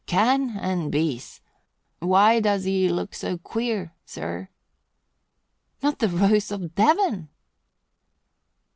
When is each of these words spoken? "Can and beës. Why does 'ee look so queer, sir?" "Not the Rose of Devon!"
"Can 0.07 0.57
and 0.57 0.91
beës. 0.91 1.41
Why 1.99 2.39
does 2.39 2.65
'ee 2.65 2.89
look 2.89 3.13
so 3.13 3.37
queer, 3.37 3.93
sir?" 4.03 4.49
"Not 5.83 5.99
the 5.99 6.09
Rose 6.09 6.51
of 6.51 6.73
Devon!" 6.73 7.29